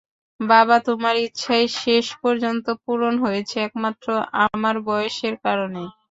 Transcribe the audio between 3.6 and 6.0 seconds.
একমাত্র আমার বয়সের কারণেই।